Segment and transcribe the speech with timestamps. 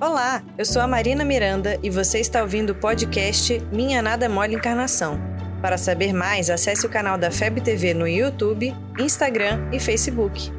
[0.00, 4.56] Olá, eu sou a Marina Miranda e você está ouvindo o podcast Minha Nada Mole
[4.56, 5.20] Encarnação.
[5.62, 10.52] Para saber mais, acesse o canal da FEB TV no YouTube, Instagram e Facebook.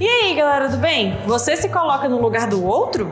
[0.00, 1.18] E aí, galera do bem?
[1.26, 3.10] Você se coloca no lugar do outro?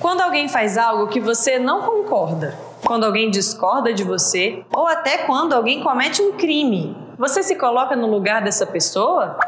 [0.00, 5.18] Quando alguém faz algo que você não concorda, quando alguém discorda de você, ou até
[5.18, 9.38] quando alguém comete um crime, você se coloca no lugar dessa pessoa?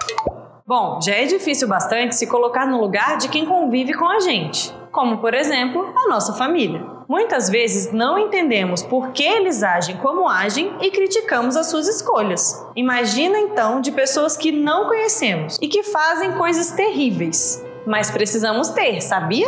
[0.66, 4.74] Bom, já é difícil bastante se colocar no lugar de quem convive com a gente,
[4.91, 6.84] como por exemplo a nossa família.
[7.09, 12.66] Muitas vezes não entendemos por que eles agem como agem e criticamos as suas escolhas.
[12.74, 19.01] Imagina então de pessoas que não conhecemos e que fazem coisas terríveis, mas precisamos ter,
[19.01, 19.46] sabia?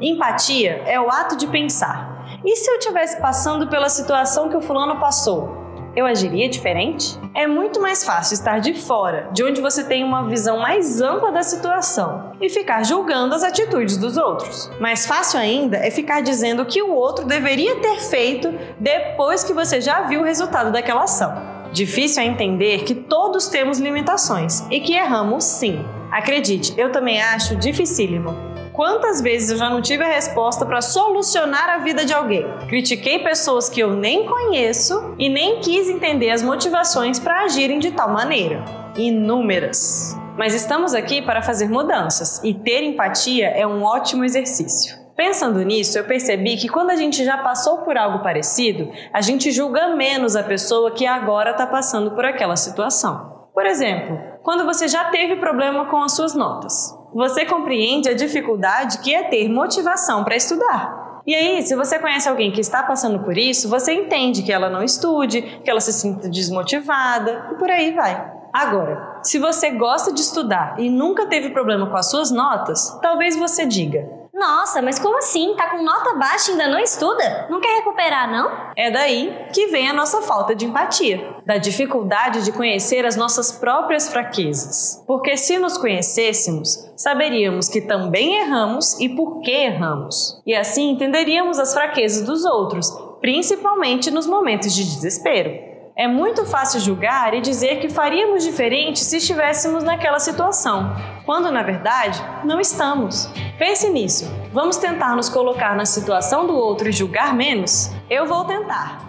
[0.00, 2.09] Empatia é o ato de pensar.
[2.44, 5.60] E se eu estivesse passando pela situação que o fulano passou?
[5.94, 7.18] eu agiria diferente?
[7.34, 11.32] É muito mais fácil estar de fora, de onde você tem uma visão mais ampla
[11.32, 14.70] da situação, e ficar julgando as atitudes dos outros.
[14.80, 19.52] Mais fácil ainda é ficar dizendo o que o outro deveria ter feito depois que
[19.52, 21.60] você já viu o resultado daquela ação.
[21.72, 25.84] Difícil é entender que todos temos limitações e que erramos sim.
[26.10, 28.49] Acredite, eu também acho dificílimo.
[28.72, 32.46] Quantas vezes eu já não tive a resposta para solucionar a vida de alguém?
[32.68, 37.90] Critiquei pessoas que eu nem conheço e nem quis entender as motivações para agirem de
[37.90, 38.64] tal maneira.
[38.96, 40.16] Inúmeras.
[40.38, 44.96] Mas estamos aqui para fazer mudanças e ter empatia é um ótimo exercício.
[45.16, 49.50] Pensando nisso, eu percebi que quando a gente já passou por algo parecido, a gente
[49.50, 53.48] julga menos a pessoa que agora está passando por aquela situação.
[53.52, 58.98] Por exemplo, quando você já teve problema com as suas notas você compreende a dificuldade
[58.98, 61.22] que é ter motivação para estudar.
[61.26, 64.70] E aí, se você conhece alguém que está passando por isso, você entende que ela
[64.70, 68.40] não estude, que ela se sinta desmotivada e por aí vai.
[68.52, 73.36] Agora, se você gosta de estudar e nunca teve problema com as suas notas, talvez
[73.36, 75.54] você diga: nossa, mas como assim?
[75.54, 77.46] Tá com nota baixa e ainda não estuda?
[77.50, 78.50] Não quer recuperar, não?
[78.74, 83.52] É daí que vem a nossa falta de empatia, da dificuldade de conhecer as nossas
[83.52, 85.04] próprias fraquezas.
[85.06, 90.40] Porque se nos conhecêssemos, saberíamos que também erramos e por que erramos.
[90.46, 92.90] E assim entenderíamos as fraquezas dos outros,
[93.20, 95.69] principalmente nos momentos de desespero.
[96.00, 100.96] É muito fácil julgar e dizer que faríamos diferente se estivéssemos naquela situação,
[101.26, 103.30] quando na verdade não estamos.
[103.58, 104.24] Pense nisso.
[104.50, 107.90] Vamos tentar nos colocar na situação do outro e julgar menos?
[108.08, 109.06] Eu vou tentar.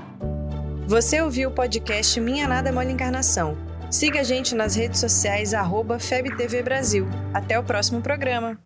[0.86, 3.58] Você ouviu o podcast Minha Nada é Mole Encarnação.
[3.90, 5.54] Siga a gente nas redes sociais,
[5.98, 7.08] FebTV Brasil.
[7.34, 8.62] Até o próximo programa.